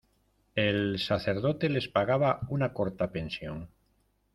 El 0.61 0.97
sacerdote 1.03 1.69
les 1.69 1.87
pagaba 1.87 2.39
una 2.49 2.73
corta 2.73 3.11
pensión. 3.11 3.69